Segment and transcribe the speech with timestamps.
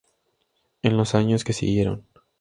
[0.81, 2.07] En los años que siguieron,